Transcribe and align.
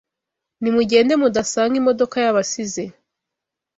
Nimugende 0.61 1.13
mudasanga 1.21 1.75
imodoka 1.81 2.15
yabasize 2.25 2.83